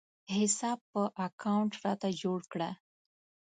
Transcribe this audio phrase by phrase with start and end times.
[0.37, 2.69] حساب پې اکاونټ راته جوړ کړه